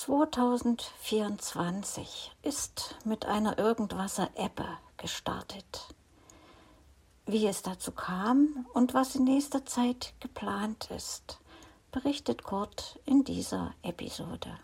[0.00, 5.94] 2024 ist mit einer Irgendwasser-Ebbe gestartet.
[7.26, 11.38] Wie es dazu kam und was in nächster Zeit geplant ist,
[11.92, 14.58] berichtet Kurt in dieser Episode.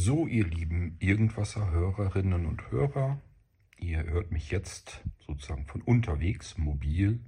[0.00, 3.20] So, ihr lieben Irgendwasser-Hörerinnen und Hörer,
[3.80, 7.18] ihr hört mich jetzt sozusagen von unterwegs, mobil.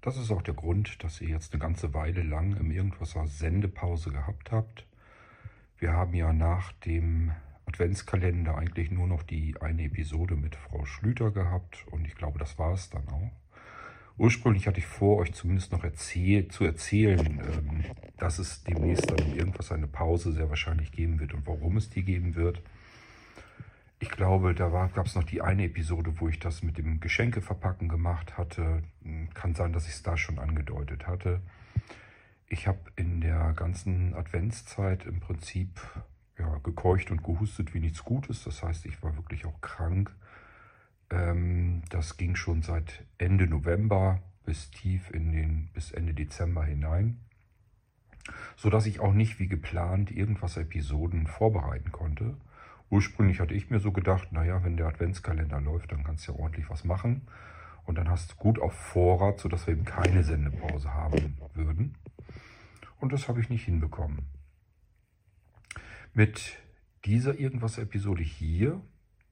[0.00, 4.10] Das ist auch der Grund, dass ihr jetzt eine ganze Weile lang im Irgendwasser Sendepause
[4.10, 4.84] gehabt habt.
[5.78, 7.30] Wir haben ja nach dem
[7.66, 12.58] Adventskalender eigentlich nur noch die eine Episode mit Frau Schlüter gehabt und ich glaube, das
[12.58, 13.30] war es dann auch.
[14.18, 17.84] Ursprünglich hatte ich vor, euch zumindest noch erzähl zu erzählen, ähm,
[18.16, 22.02] dass es demnächst dann irgendwas eine Pause sehr wahrscheinlich geben wird und warum es die
[22.02, 22.60] geben wird.
[24.00, 27.88] Ich glaube, da gab es noch die eine Episode, wo ich das mit dem Geschenkeverpacken
[27.88, 28.82] gemacht hatte.
[29.02, 31.40] Hm, kann sein, dass ich es da schon angedeutet hatte.
[32.48, 35.80] Ich habe in der ganzen Adventszeit im Prinzip
[36.38, 38.42] ja, gekeucht und gehustet wie nichts Gutes.
[38.44, 40.14] Das heißt, ich war wirklich auch krank.
[41.10, 47.20] Ähm, das ging schon seit Ende November bis tief in den bis Ende Dezember hinein,
[48.56, 52.36] so dass ich auch nicht wie geplant irgendwas Episoden vorbereiten konnte.
[52.90, 56.38] Ursprünglich hatte ich mir so gedacht, naja, wenn der Adventskalender läuft, dann kannst du ja
[56.38, 57.28] ordentlich was machen.
[57.84, 61.94] Und dann hast du gut auf Vorrat, sodass wir eben keine Sendepause haben würden.
[63.00, 64.26] Und das habe ich nicht hinbekommen.
[66.14, 66.58] Mit
[67.04, 68.80] dieser Irgendwas-Episode hier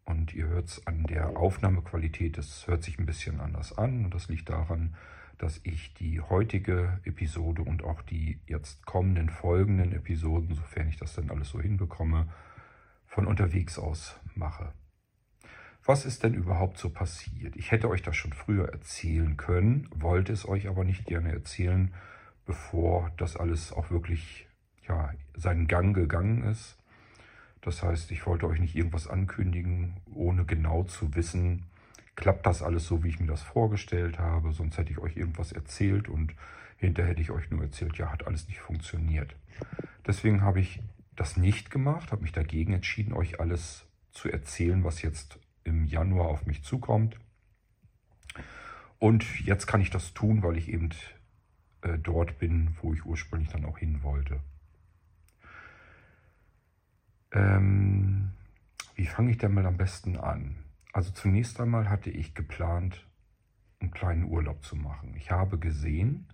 [0.06, 4.04] und ihr hört es an der Aufnahmequalität, es hört sich ein bisschen anders an.
[4.04, 4.94] Und das liegt daran,
[5.36, 11.14] dass ich die heutige Episode und auch die jetzt kommenden folgenden Episoden, sofern ich das
[11.14, 12.28] dann alles so hinbekomme,
[13.06, 14.72] von unterwegs aus mache.
[15.84, 17.56] Was ist denn überhaupt so passiert?
[17.56, 21.92] Ich hätte euch das schon früher erzählen können, wollte es euch aber nicht gerne erzählen,
[22.44, 24.46] bevor das alles auch wirklich
[24.88, 26.78] ja, seinen Gang gegangen ist.
[27.66, 31.64] Das heißt, ich wollte euch nicht irgendwas ankündigen, ohne genau zu wissen,
[32.14, 34.52] klappt das alles so, wie ich mir das vorgestellt habe.
[34.52, 36.32] Sonst hätte ich euch irgendwas erzählt und
[36.76, 39.34] hinterher hätte ich euch nur erzählt, ja, hat alles nicht funktioniert.
[40.06, 40.80] Deswegen habe ich
[41.16, 46.28] das nicht gemacht, habe mich dagegen entschieden, euch alles zu erzählen, was jetzt im Januar
[46.28, 47.18] auf mich zukommt.
[49.00, 50.90] Und jetzt kann ich das tun, weil ich eben
[51.82, 54.38] äh, dort bin, wo ich ursprünglich dann auch hin wollte.
[57.32, 58.30] Ähm,
[58.94, 60.56] wie fange ich denn mal am besten an?
[60.92, 63.06] Also zunächst einmal hatte ich geplant,
[63.80, 65.14] einen kleinen Urlaub zu machen.
[65.16, 66.26] Ich habe gesehen,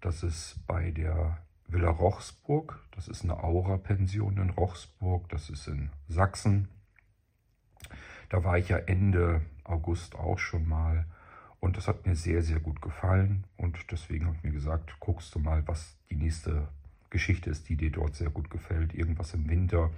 [0.00, 5.90] dass es bei der Villa Rochsburg, das ist eine Aura-Pension in Rochsburg, das ist in
[6.08, 6.68] Sachsen.
[8.28, 11.06] Da war ich ja Ende August auch schon mal
[11.60, 15.34] und das hat mir sehr, sehr gut gefallen und deswegen habe ich mir gesagt, guckst
[15.34, 16.66] du mal, was die nächste
[17.10, 18.94] Geschichte ist, die dir dort sehr gut gefällt.
[18.94, 19.90] Irgendwas im Winter,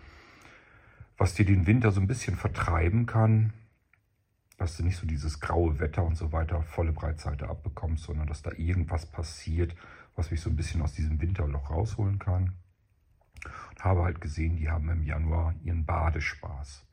[1.23, 3.53] was dir den Winter so ein bisschen vertreiben kann,
[4.59, 8.43] dass du nicht so dieses graue Wetter und so weiter volle Breitseite abbekommst, sondern dass
[8.43, 9.77] da irgendwas passiert,
[10.17, 12.55] was mich so ein bisschen aus diesem Winterloch rausholen kann.
[13.71, 16.85] Und habe halt gesehen, die haben im Januar ihren Badespaß.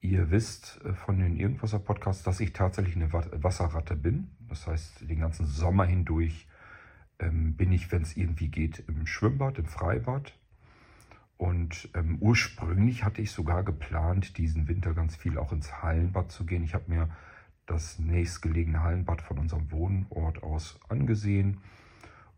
[0.00, 4.30] Ihr wisst äh, von den Irgendwasser-Podcasts, dass ich tatsächlich eine Wasserratte bin.
[4.48, 6.46] Das heißt, den ganzen Sommer hindurch
[7.18, 10.38] ähm, bin ich, wenn es irgendwie geht, im Schwimmbad, im Freibad.
[11.38, 16.46] Und ähm, ursprünglich hatte ich sogar geplant, diesen Winter ganz viel auch ins Hallenbad zu
[16.46, 16.62] gehen.
[16.62, 17.08] Ich habe mir
[17.66, 21.58] das nächstgelegene Hallenbad von unserem Wohnort aus angesehen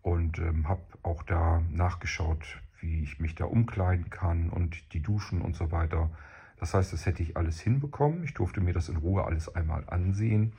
[0.02, 5.40] und ähm, habe auch da nachgeschaut, wie ich mich da umkleiden kann und die Duschen
[5.40, 6.10] und so weiter.
[6.58, 8.24] Das heißt, das hätte ich alles hinbekommen.
[8.24, 10.52] Ich durfte mir das in Ruhe alles einmal ansehen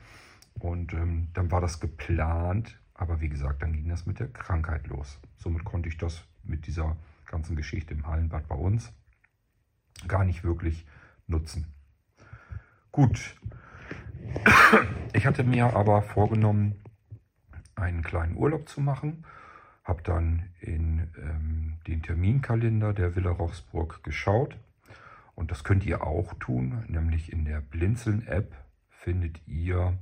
[0.54, 2.78] und ähm, dann war das geplant.
[2.94, 5.18] Aber wie gesagt, dann ging das mit der Krankheit los.
[5.36, 8.92] Somit konnte ich das mit dieser ganzen Geschichte im Hallenbad bei uns
[10.08, 10.86] gar nicht wirklich
[11.26, 11.66] nutzen.
[12.92, 13.36] Gut,
[15.12, 16.76] ich hatte mir aber vorgenommen,
[17.74, 19.24] einen kleinen Urlaub zu machen,
[19.84, 24.56] habe dann in ähm, den Terminkalender der Villa Rochsburg geschaut.
[25.34, 28.54] Und das könnt ihr auch tun, nämlich in der Blinzeln-App
[28.88, 29.98] findet ihr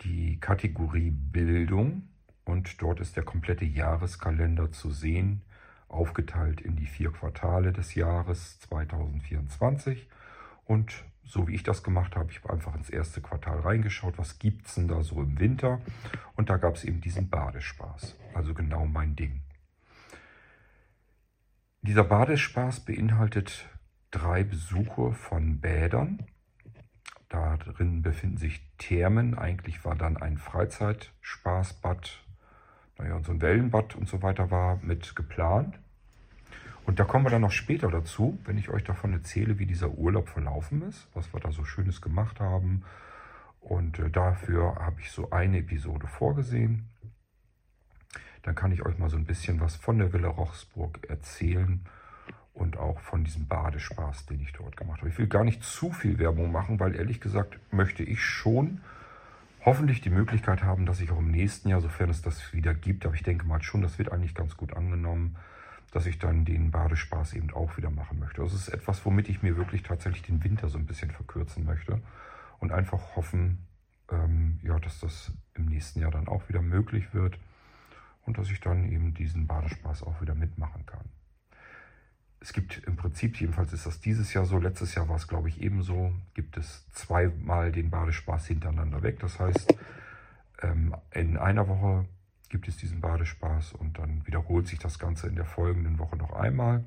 [0.00, 2.08] die Kategorie Bildung
[2.44, 5.42] und dort ist der komplette Jahreskalender zu sehen,
[5.88, 10.08] aufgeteilt in die vier Quartale des Jahres 2024.
[10.64, 14.38] Und so wie ich das gemacht habe, ich habe einfach ins erste Quartal reingeschaut, was
[14.38, 15.80] gibt es denn da so im Winter.
[16.34, 18.16] Und da gab es eben diesen Badespaß.
[18.34, 19.42] Also genau mein Ding.
[21.82, 23.68] Dieser Badespaß beinhaltet
[24.10, 26.26] drei Besuche von Bädern.
[27.28, 29.36] Darin befinden sich Thermen.
[29.36, 32.24] Eigentlich war dann ein Freizeitspaßbad,
[32.98, 35.78] naja, und so ein Wellenbad und so weiter war mit geplant.
[36.84, 39.90] Und da kommen wir dann noch später dazu, wenn ich euch davon erzähle, wie dieser
[39.90, 42.82] Urlaub verlaufen ist, was wir da so Schönes gemacht haben.
[43.60, 46.88] Und äh, dafür habe ich so eine Episode vorgesehen.
[48.42, 51.80] Dann kann ich euch mal so ein bisschen was von der Villa Rochsburg erzählen
[52.54, 55.10] und auch von diesem Badespaß, den ich dort gemacht habe.
[55.10, 58.80] Ich will gar nicht zu viel Werbung machen, weil ehrlich gesagt möchte ich schon
[59.64, 63.06] hoffentlich die Möglichkeit haben, dass ich auch im nächsten Jahr, sofern es das wieder gibt,
[63.06, 65.36] aber ich denke mal schon, das wird eigentlich ganz gut angenommen,
[65.92, 68.42] dass ich dann den Badespaß eben auch wieder machen möchte.
[68.42, 72.00] Das ist etwas, womit ich mir wirklich tatsächlich den Winter so ein bisschen verkürzen möchte
[72.58, 73.66] und einfach hoffen,
[74.10, 77.38] ähm, ja, dass das im nächsten Jahr dann auch wieder möglich wird
[78.24, 81.04] und dass ich dann eben diesen Badespaß auch wieder mitmachen kann.
[82.42, 85.48] Es gibt im Prinzip, jedenfalls ist das dieses Jahr so, letztes Jahr war es glaube
[85.48, 89.20] ich ebenso, gibt es zweimal den Badespaß hintereinander weg.
[89.20, 89.72] Das heißt,
[90.62, 92.04] ähm, in einer Woche
[92.48, 96.32] gibt es diesen Badespaß und dann wiederholt sich das Ganze in der folgenden Woche noch
[96.32, 96.84] einmal.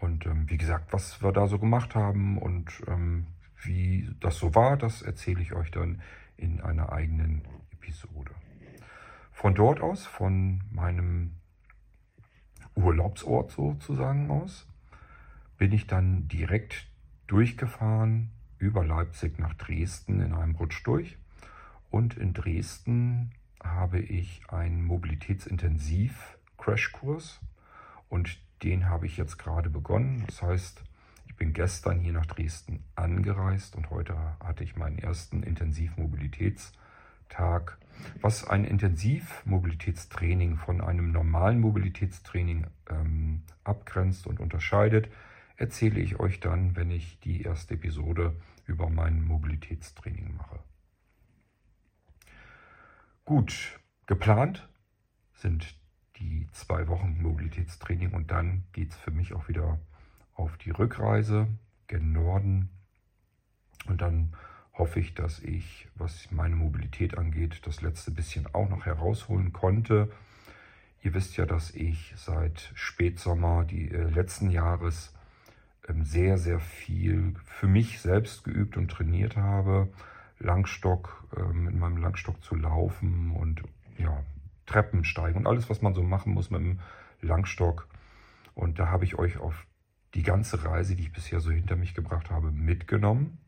[0.00, 3.28] Und ähm, wie gesagt, was wir da so gemacht haben und ähm,
[3.62, 6.02] wie das so war, das erzähle ich euch dann
[6.36, 8.32] in einer eigenen Episode.
[9.30, 11.36] Von dort aus, von meinem
[12.74, 14.66] Urlaubsort sozusagen aus,
[15.58, 16.86] bin ich dann direkt
[17.26, 21.16] durchgefahren über Leipzig nach Dresden in einem Rutsch durch.
[21.90, 23.32] Und in Dresden
[23.62, 27.40] habe ich einen Mobilitätsintensiv-Crashkurs
[28.08, 30.24] und den habe ich jetzt gerade begonnen.
[30.26, 30.82] Das heißt,
[31.26, 37.78] ich bin gestern hier nach Dresden angereist und heute hatte ich meinen ersten Intensivmobilitätstag,
[38.20, 45.08] was ein Intensivmobilitätstraining von einem normalen Mobilitätstraining ähm, abgrenzt und unterscheidet,
[45.56, 48.36] erzähle ich euch dann, wenn ich die erste Episode
[48.66, 50.58] über mein Mobilitätstraining mache.
[53.24, 54.68] Gut, geplant
[55.34, 55.76] sind
[56.16, 59.80] die zwei Wochen Mobilitätstraining und dann geht es für mich auch wieder
[60.34, 61.48] auf die Rückreise
[61.86, 62.70] gen Norden.
[63.86, 64.34] Und dann
[64.74, 70.10] hoffe ich, dass ich, was meine Mobilität angeht, das letzte bisschen auch noch herausholen konnte.
[71.02, 75.12] Ihr wisst ja, dass ich seit Spätsommer die äh, letzten Jahres
[75.88, 79.88] ähm, sehr, sehr viel für mich selbst geübt und trainiert habe.
[80.38, 83.62] Langstock, ähm, in meinem Langstock zu laufen und
[83.98, 84.22] ja,
[84.66, 86.80] Treppen steigen und alles, was man so machen muss mit dem
[87.20, 87.88] Langstock.
[88.54, 89.66] Und da habe ich euch auf
[90.14, 93.38] die ganze Reise, die ich bisher so hinter mich gebracht habe, mitgenommen.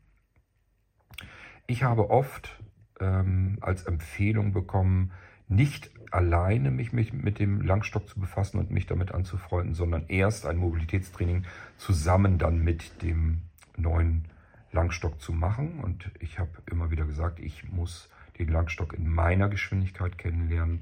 [1.67, 2.61] Ich habe oft
[2.99, 5.11] ähm, als Empfehlung bekommen,
[5.47, 10.45] nicht alleine mich mit, mit dem Langstock zu befassen und mich damit anzufreunden, sondern erst
[10.45, 11.43] ein Mobilitätstraining
[11.77, 13.41] zusammen dann mit dem
[13.77, 14.25] neuen
[14.71, 15.79] Langstock zu machen.
[15.81, 20.81] Und ich habe immer wieder gesagt, ich muss den Langstock in meiner Geschwindigkeit kennenlernen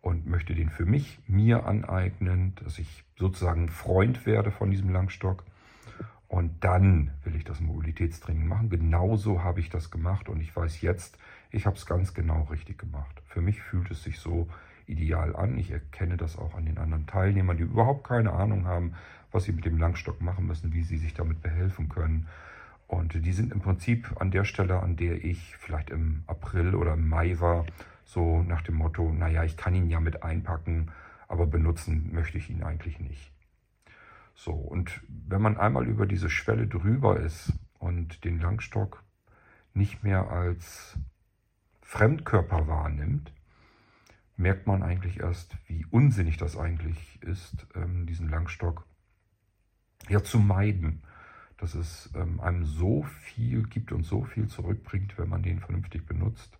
[0.00, 5.44] und möchte den für mich, mir aneignen, dass ich sozusagen Freund werde von diesem Langstock.
[6.28, 8.70] Und dann will ich das Mobilitätstraining machen.
[8.70, 11.18] Genauso habe ich das gemacht und ich weiß jetzt,
[11.50, 13.22] ich habe es ganz genau richtig gemacht.
[13.26, 14.48] Für mich fühlt es sich so
[14.86, 15.58] ideal an.
[15.58, 18.94] Ich erkenne das auch an den anderen Teilnehmern, die überhaupt keine Ahnung haben,
[19.32, 22.26] was sie mit dem Langstock machen müssen, wie sie sich damit behelfen können.
[22.86, 26.94] Und die sind im Prinzip an der Stelle, an der ich vielleicht im April oder
[26.94, 27.64] im Mai war,
[28.04, 30.90] so nach dem Motto, naja, ich kann ihn ja mit einpacken,
[31.26, 33.33] aber benutzen möchte ich ihn eigentlich nicht.
[34.34, 39.02] So, und wenn man einmal über diese Schwelle drüber ist und den Langstock
[39.72, 40.98] nicht mehr als
[41.82, 43.32] Fremdkörper wahrnimmt,
[44.36, 48.84] merkt man eigentlich erst, wie unsinnig das eigentlich ist, ähm, diesen Langstock
[50.08, 51.02] ja zu meiden
[51.58, 56.06] dass es ähm, einem so viel gibt und so viel zurückbringt, wenn man den vernünftig
[56.06, 56.58] benutzt.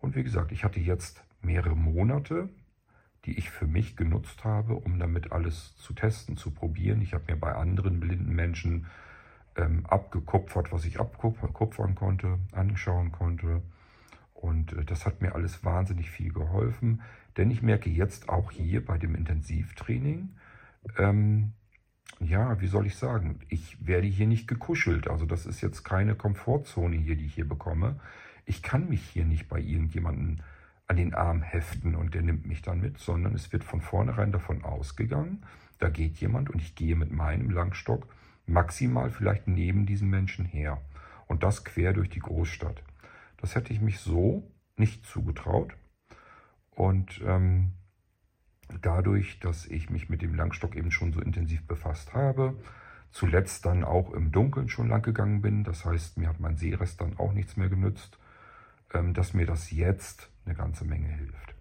[0.00, 2.48] Und wie gesagt, ich hatte jetzt mehrere Monate,
[3.26, 7.02] die ich für mich genutzt habe, um damit alles zu testen, zu probieren.
[7.02, 8.86] Ich habe mir bei anderen blinden Menschen
[9.56, 13.62] ähm, abgekupfert, was ich abkupfern konnte, anschauen konnte.
[14.32, 17.02] Und äh, das hat mir alles wahnsinnig viel geholfen.
[17.36, 20.30] Denn ich merke jetzt auch hier bei dem Intensivtraining,
[20.96, 21.52] ähm,
[22.18, 25.08] ja, wie soll ich sagen, ich werde hier nicht gekuschelt.
[25.08, 28.00] Also das ist jetzt keine Komfortzone hier, die ich hier bekomme.
[28.46, 30.38] Ich kann mich hier nicht bei irgendjemandem
[30.90, 34.32] an den Arm heften und der nimmt mich dann mit, sondern es wird von vornherein
[34.32, 35.44] davon ausgegangen,
[35.78, 38.08] da geht jemand und ich gehe mit meinem Langstock
[38.44, 40.82] maximal vielleicht neben diesen Menschen her.
[41.28, 42.82] Und das quer durch die Großstadt.
[43.36, 45.76] Das hätte ich mich so nicht zugetraut.
[46.70, 47.70] Und ähm,
[48.82, 52.56] dadurch, dass ich mich mit dem Langstock eben schon so intensiv befasst habe,
[53.12, 57.00] zuletzt dann auch im Dunkeln schon lang gegangen bin, das heißt, mir hat mein Sehrest
[57.00, 58.18] dann auch nichts mehr genützt,
[59.14, 61.54] dass mir das jetzt eine ganze Menge hilft.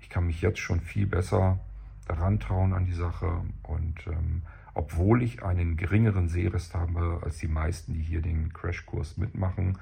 [0.00, 1.60] Ich kann mich jetzt schon viel besser
[2.06, 4.42] daran trauen an die Sache und ähm,
[4.74, 9.78] obwohl ich einen geringeren Sehrest habe als die meisten, die hier den Crashkurs mitmachen,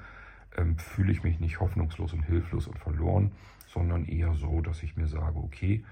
[0.57, 3.31] ähm, fühle ich mich nicht hoffnungslos und hilflos und verloren,
[3.67, 5.85] sondern eher so, dass ich mir sage, okay,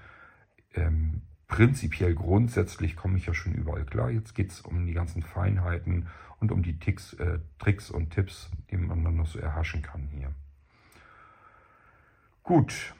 [0.74, 4.10] ähm, prinzipiell grundsätzlich komme ich ja schon überall klar.
[4.10, 6.06] Jetzt geht es um die ganzen Feinheiten
[6.38, 10.08] und um die Ticks, äh, Tricks und Tipps, die man dann noch so erhaschen kann
[10.12, 10.32] hier.
[12.42, 12.94] Gut,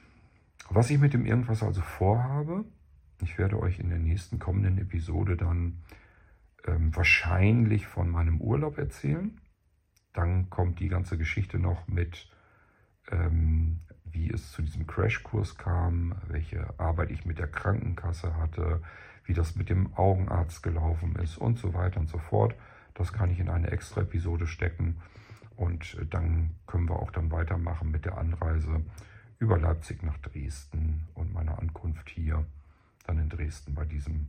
[0.69, 2.65] was ich mit dem Irgendwas also vorhabe,
[3.23, 5.83] ich werde euch in der nächsten kommenden Episode dann
[6.67, 9.41] ähm, wahrscheinlich von meinem Urlaub erzählen.
[10.13, 12.29] Dann kommt die ganze Geschichte noch mit,
[13.11, 18.83] ähm, wie es zu diesem Crashkurs kam, welche Arbeit ich mit der Krankenkasse hatte,
[19.25, 22.55] wie das mit dem Augenarzt gelaufen ist und so weiter und so fort.
[22.95, 25.01] Das kann ich in eine extra Episode stecken
[25.57, 28.85] und dann können wir auch dann weitermachen mit der Anreise
[29.41, 32.45] über Leipzig nach Dresden und meiner Ankunft hier
[33.07, 34.29] dann in Dresden bei diesem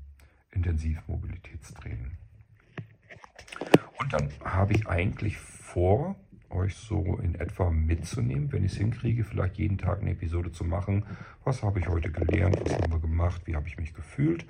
[0.51, 2.17] Intensivmobilitätstraining.
[3.99, 6.15] Und dann habe ich eigentlich vor,
[6.49, 10.65] euch so in etwa mitzunehmen, wenn ich es hinkriege, vielleicht jeden Tag eine Episode zu
[10.65, 11.05] machen.
[11.43, 12.59] Was habe ich heute gelernt?
[12.63, 13.43] Was haben wir gemacht?
[13.45, 14.45] Wie habe ich mich gefühlt?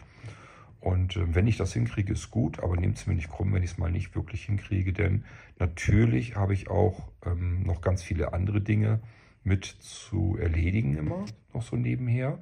[0.79, 3.61] Und äh, wenn ich das hinkriege, ist gut, aber nehmt es mir nicht krumm, wenn
[3.61, 5.25] ich es mal nicht wirklich hinkriege, denn
[5.59, 8.99] natürlich habe ich auch ähm, noch ganz viele andere Dinge
[9.43, 12.39] mit zu erledigen immer, noch so nebenher.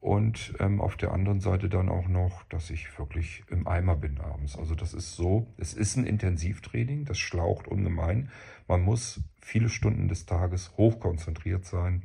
[0.00, 4.18] Und ähm, auf der anderen Seite dann auch noch, dass ich wirklich im Eimer bin
[4.18, 4.58] abends.
[4.58, 8.28] Also das ist so, es ist ein Intensivtraining, das schlaucht ungemein.
[8.66, 12.02] Man muss viele Stunden des Tages hochkonzentriert sein.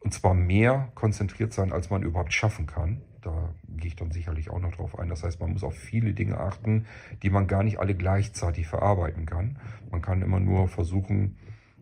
[0.00, 3.02] Und zwar mehr konzentriert sein, als man überhaupt schaffen kann.
[3.20, 5.10] Da gehe ich dann sicherlich auch noch drauf ein.
[5.10, 6.86] Das heißt, man muss auf viele Dinge achten,
[7.22, 9.58] die man gar nicht alle gleichzeitig verarbeiten kann.
[9.90, 11.36] Man kann immer nur versuchen,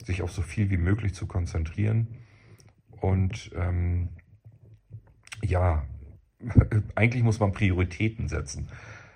[0.06, 2.08] sich auf so viel wie möglich zu konzentrieren.
[3.00, 4.10] Und ähm,
[5.42, 5.84] ja,
[6.94, 8.68] eigentlich muss man Prioritäten setzen.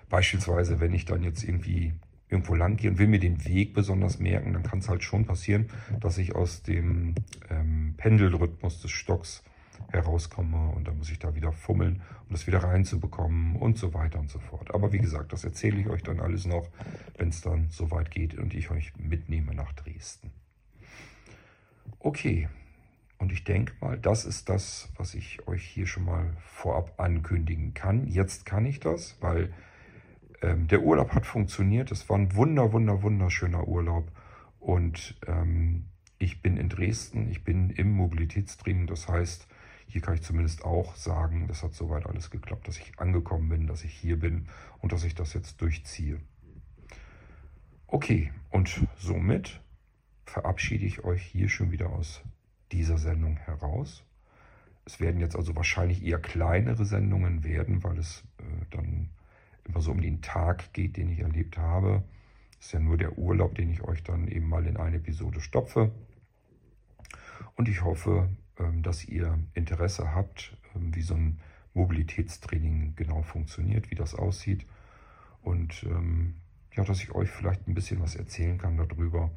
[0.09, 1.93] Beispielsweise, wenn ich dann jetzt irgendwie
[2.29, 5.25] irgendwo lang gehe und will mir den Weg besonders merken, dann kann es halt schon
[5.25, 5.67] passieren,
[5.99, 7.15] dass ich aus dem
[7.49, 9.43] ähm, Pendelrhythmus des Stocks
[9.91, 14.19] herauskomme und dann muss ich da wieder fummeln, um das wieder reinzubekommen und so weiter
[14.19, 14.73] und so fort.
[14.73, 16.69] Aber wie gesagt, das erzähle ich euch dann alles noch,
[17.17, 20.31] wenn es dann soweit geht und ich euch mitnehme nach Dresden.
[21.99, 22.49] Okay,
[23.19, 27.73] und ich denke mal, das ist das, was ich euch hier schon mal vorab ankündigen
[27.73, 28.07] kann.
[28.07, 29.53] Jetzt kann ich das, weil
[30.41, 31.91] ähm, der Urlaub hat funktioniert.
[31.91, 34.11] Es war ein wunder, wunder, wunderschöner Urlaub.
[34.59, 35.85] Und ähm,
[36.19, 38.85] ich bin in Dresden, ich bin im Mobilitätstraining.
[38.85, 39.47] Das heißt,
[39.87, 43.67] hier kann ich zumindest auch sagen, das hat soweit alles geklappt, dass ich angekommen bin,
[43.67, 44.47] dass ich hier bin
[44.79, 46.19] und dass ich das jetzt durchziehe.
[47.87, 49.61] Okay, und somit
[50.29, 52.21] verabschiede ich euch hier schon wieder aus
[52.71, 54.03] dieser Sendung heraus.
[54.85, 59.09] Es werden jetzt also wahrscheinlich eher kleinere Sendungen werden, weil es äh, dann
[59.63, 62.03] immer so um den Tag geht, den ich erlebt habe.
[62.57, 65.41] Das ist ja nur der Urlaub, den ich euch dann eben mal in eine Episode
[65.41, 65.91] stopfe.
[67.55, 68.29] Und ich hoffe,
[68.59, 71.39] ähm, dass ihr Interesse habt, ähm, wie so ein
[71.73, 74.65] Mobilitätstraining genau funktioniert, wie das aussieht.
[75.41, 76.35] Und ähm,
[76.73, 79.31] ja, dass ich euch vielleicht ein bisschen was erzählen kann darüber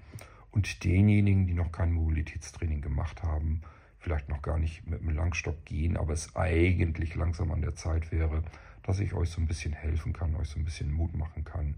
[0.53, 3.63] und denjenigen, die noch kein Mobilitätstraining gemacht haben,
[3.99, 8.11] vielleicht noch gar nicht mit dem Langstock gehen, aber es eigentlich langsam an der Zeit
[8.13, 8.43] wäre,
[8.83, 11.75] dass ich euch so ein bisschen helfen kann, euch so ein bisschen Mut machen kann.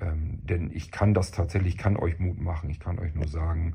[0.00, 2.70] Ähm, denn ich kann das tatsächlich, ich kann euch Mut machen.
[2.70, 3.74] Ich kann euch nur sagen,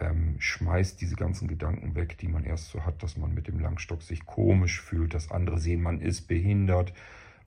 [0.00, 3.60] ähm, schmeißt diese ganzen Gedanken weg, die man erst so hat, dass man mit dem
[3.60, 6.92] Langstock sich komisch fühlt, dass andere sehen, man ist behindert,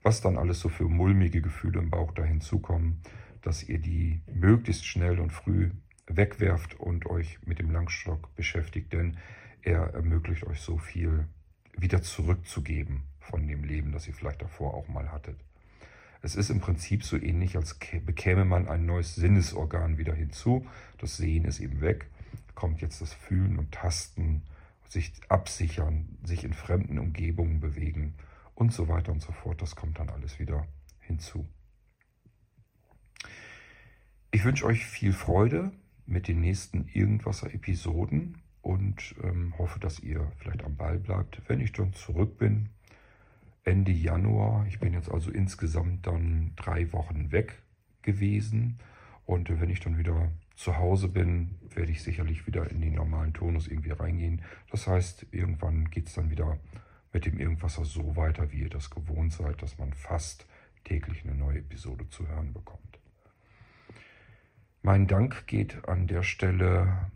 [0.02, 3.00] was dann alles so für mulmige Gefühle im Bauch da hinzukommen,
[3.42, 5.70] dass ihr die möglichst schnell und früh
[6.08, 9.18] wegwerft und euch mit dem Langstock beschäftigt, denn
[9.62, 11.26] er ermöglicht euch so viel
[11.76, 15.38] wieder zurückzugeben von dem Leben, das ihr vielleicht davor auch mal hattet.
[16.20, 20.66] Es ist im Prinzip so ähnlich, als bekäme man ein neues Sinnesorgan wieder hinzu.
[20.98, 22.06] Das Sehen ist eben weg,
[22.54, 24.42] kommt jetzt das Fühlen und Tasten,
[24.88, 28.14] sich absichern, sich in fremden Umgebungen bewegen
[28.54, 29.62] und so weiter und so fort.
[29.62, 30.66] Das kommt dann alles wieder
[31.00, 31.46] hinzu.
[34.30, 35.72] Ich wünsche euch viel Freude
[36.08, 41.42] mit den nächsten Irgendwasser-Episoden und ähm, hoffe, dass ihr vielleicht am Ball bleibt.
[41.46, 42.70] Wenn ich dann zurück bin,
[43.64, 47.62] Ende Januar, ich bin jetzt also insgesamt dann drei Wochen weg
[48.02, 48.78] gewesen
[49.26, 53.34] und wenn ich dann wieder zu Hause bin, werde ich sicherlich wieder in den normalen
[53.34, 54.42] Tonus irgendwie reingehen.
[54.70, 56.58] Das heißt, irgendwann geht es dann wieder
[57.12, 60.46] mit dem Irgendwasser so weiter, wie ihr das gewohnt seid, dass man fast
[60.84, 62.87] täglich eine neue Episode zu hören bekommt.
[64.88, 67.10] Mein Dank geht an der Stelle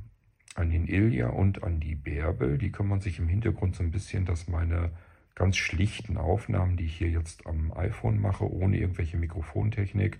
[0.56, 2.58] an den Ilja und an die Bärbel.
[2.58, 4.90] Die kümmern sich im Hintergrund so ein bisschen, dass meine
[5.34, 10.18] ganz schlichten Aufnahmen, die ich hier jetzt am iPhone mache, ohne irgendwelche Mikrofontechnik,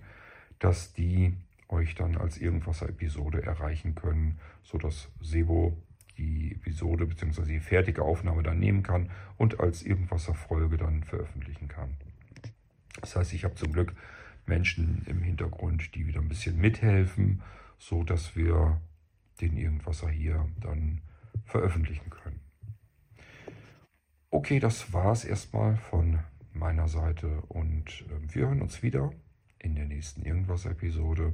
[0.57, 1.37] dass die
[1.69, 5.77] euch dann als Irgendwasser-Episode erreichen können, sodass Sebo
[6.17, 7.43] die Episode bzw.
[7.43, 11.97] die fertige Aufnahme dann nehmen kann und als Irgendwasser-Folge dann veröffentlichen kann.
[12.99, 13.93] Das heißt, ich habe zum Glück
[14.45, 17.41] Menschen im Hintergrund, die wieder ein bisschen mithelfen,
[17.77, 18.81] so dass wir
[19.41, 21.01] den Irgendwasser hier dann
[21.45, 22.39] veröffentlichen können.
[24.29, 26.19] Okay, das war es erstmal von
[26.53, 29.11] meiner Seite und ähm, wir hören uns wieder
[29.59, 31.33] in der nächsten Irgendwas-Episode.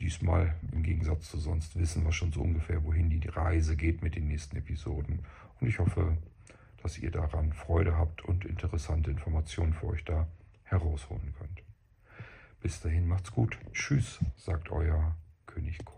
[0.00, 4.14] Diesmal im Gegensatz zu sonst wissen wir schon so ungefähr, wohin die Reise geht mit
[4.14, 5.20] den nächsten Episoden.
[5.60, 6.16] Und ich hoffe,
[6.82, 10.28] dass ihr daran Freude habt und interessante Informationen für euch da
[10.62, 11.67] herausholen könnt.
[12.68, 13.58] Bis dahin macht's gut.
[13.72, 15.97] Tschüss, sagt euer König Kort.